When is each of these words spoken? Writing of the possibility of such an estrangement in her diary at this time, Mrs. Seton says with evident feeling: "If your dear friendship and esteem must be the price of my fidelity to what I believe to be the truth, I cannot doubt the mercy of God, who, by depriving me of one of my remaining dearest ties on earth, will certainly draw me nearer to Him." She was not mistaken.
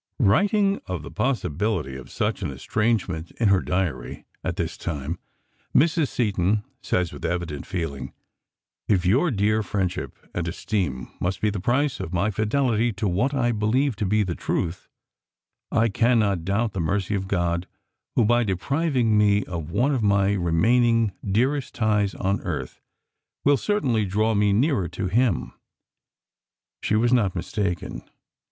Writing 0.17 0.81
of 0.87 1.03
the 1.03 1.11
possibility 1.11 1.95
of 1.95 2.09
such 2.09 2.41
an 2.41 2.49
estrangement 2.49 3.29
in 3.39 3.49
her 3.49 3.61
diary 3.61 4.25
at 4.43 4.55
this 4.55 4.75
time, 4.75 5.19
Mrs. 5.75 6.07
Seton 6.07 6.63
says 6.81 7.13
with 7.13 7.23
evident 7.23 7.67
feeling: 7.67 8.11
"If 8.87 9.05
your 9.05 9.29
dear 9.29 9.61
friendship 9.61 10.17
and 10.33 10.47
esteem 10.47 11.11
must 11.19 11.39
be 11.39 11.51
the 11.51 11.59
price 11.59 11.99
of 11.99 12.13
my 12.15 12.31
fidelity 12.31 12.91
to 12.93 13.07
what 13.07 13.35
I 13.35 13.51
believe 13.51 13.95
to 13.97 14.05
be 14.07 14.23
the 14.23 14.33
truth, 14.33 14.89
I 15.71 15.87
cannot 15.87 16.45
doubt 16.45 16.73
the 16.73 16.79
mercy 16.79 17.13
of 17.13 17.27
God, 17.27 17.67
who, 18.15 18.25
by 18.25 18.43
depriving 18.43 19.19
me 19.19 19.43
of 19.45 19.69
one 19.69 19.93
of 19.93 20.01
my 20.01 20.33
remaining 20.33 21.11
dearest 21.23 21.75
ties 21.75 22.15
on 22.15 22.41
earth, 22.41 22.81
will 23.45 23.55
certainly 23.55 24.05
draw 24.05 24.33
me 24.33 24.51
nearer 24.51 24.87
to 24.87 25.09
Him." 25.09 25.53
She 26.81 26.95
was 26.95 27.13
not 27.13 27.35
mistaken. 27.35 28.01